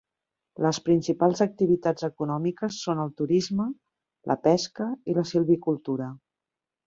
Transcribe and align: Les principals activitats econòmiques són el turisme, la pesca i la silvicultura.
Les 0.65 0.77
principals 0.85 1.41
activitats 1.45 2.07
econòmiques 2.07 2.79
són 2.85 3.01
el 3.05 3.11
turisme, 3.21 3.69
la 4.31 4.37
pesca 4.47 4.87
i 5.13 5.19
la 5.19 5.27
silvicultura. 5.33 6.09